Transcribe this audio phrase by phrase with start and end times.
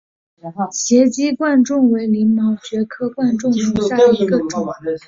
[0.71, 4.65] 斜基贯众为鳞毛蕨科贯众属下的一个种。